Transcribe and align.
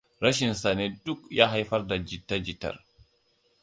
Rashinsa 0.21 0.73
ne 0.75 0.87
duk 1.05 1.19
ya 1.37 1.49
haifar 1.53 1.87
da 1.89 1.97
jita 2.05 2.43
jitar. 2.45 2.85